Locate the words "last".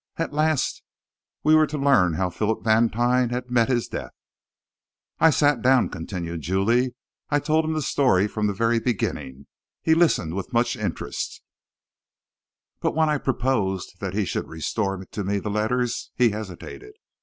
0.33-0.81